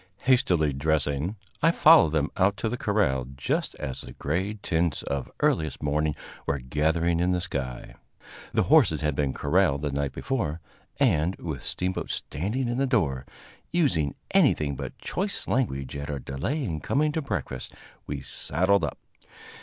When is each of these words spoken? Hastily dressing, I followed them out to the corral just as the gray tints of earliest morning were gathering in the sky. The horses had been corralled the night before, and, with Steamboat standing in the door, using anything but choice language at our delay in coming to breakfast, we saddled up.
Hastily 0.23 0.73
dressing, 0.73 1.35
I 1.61 1.69
followed 1.69 2.11
them 2.13 2.31
out 2.35 2.57
to 2.57 2.69
the 2.69 2.75
corral 2.75 3.25
just 3.35 3.75
as 3.75 4.01
the 4.01 4.13
gray 4.13 4.55
tints 4.59 5.03
of 5.03 5.29
earliest 5.41 5.83
morning 5.83 6.15
were 6.47 6.57
gathering 6.57 7.19
in 7.19 7.33
the 7.33 7.39
sky. 7.39 7.93
The 8.51 8.63
horses 8.63 9.01
had 9.01 9.13
been 9.15 9.31
corralled 9.31 9.83
the 9.83 9.91
night 9.91 10.11
before, 10.11 10.59
and, 10.99 11.35
with 11.35 11.61
Steamboat 11.61 12.09
standing 12.09 12.67
in 12.67 12.79
the 12.79 12.87
door, 12.87 13.27
using 13.71 14.15
anything 14.31 14.75
but 14.75 14.97
choice 14.97 15.47
language 15.47 15.95
at 15.95 16.09
our 16.09 16.17
delay 16.17 16.63
in 16.63 16.79
coming 16.79 17.11
to 17.11 17.21
breakfast, 17.21 17.75
we 18.07 18.21
saddled 18.21 18.83
up. 18.83 18.97